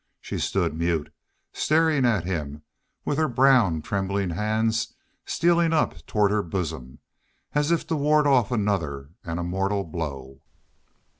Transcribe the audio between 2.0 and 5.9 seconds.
at him, with her brown, trembling hands stealing